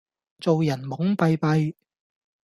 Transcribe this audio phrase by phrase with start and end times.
[0.39, 1.75] 做人懵閉閉